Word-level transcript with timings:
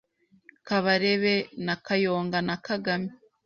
Kabarebe 0.67 1.35
na 1.65 1.75
Kayonga 1.85 2.39
na 2.47 2.55
kagame 2.65 3.11